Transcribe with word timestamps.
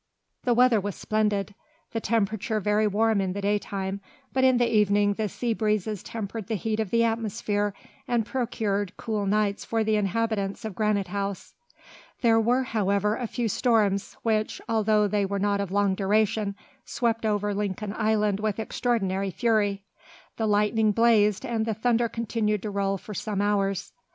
The 0.45 0.55
weather 0.55 0.81
was 0.81 0.95
splendid, 0.95 1.53
the 1.91 2.01
temperature 2.01 2.59
very 2.59 2.87
warm 2.87 3.21
in 3.21 3.33
the 3.33 3.41
day 3.41 3.59
time; 3.59 4.01
but 4.33 4.43
in 4.43 4.57
the 4.57 4.67
evening 4.67 5.13
the 5.13 5.29
sea 5.29 5.53
breezes 5.53 6.01
tempered 6.01 6.47
the 6.47 6.55
heat 6.55 6.79
of 6.79 6.89
the 6.89 7.03
atmosphere 7.03 7.75
and 8.07 8.25
procured 8.25 8.97
cool 8.97 9.27
nights 9.27 9.63
for 9.63 9.83
the 9.83 9.97
inhabitants 9.97 10.65
of 10.65 10.73
Granite 10.73 11.09
House. 11.09 11.53
There 12.21 12.39
were, 12.41 12.63
however, 12.63 13.15
a 13.15 13.27
few 13.27 13.47
storms, 13.47 14.17
which, 14.23 14.59
although 14.67 15.07
they 15.07 15.23
were 15.23 15.37
not 15.37 15.61
of 15.61 15.71
long 15.71 15.93
duration, 15.93 16.55
swept 16.83 17.23
over 17.23 17.53
Lincoln 17.53 17.93
Island 17.95 18.39
with 18.39 18.57
extraordinary 18.59 19.29
fury. 19.29 19.83
The 20.37 20.47
lightning 20.47 20.93
blazed 20.93 21.45
and 21.45 21.63
the 21.63 21.75
thunder 21.75 22.09
continued 22.09 22.63
to 22.63 22.71
roll 22.71 22.97
for 22.97 23.13
some 23.13 23.39
hours. 23.39 23.93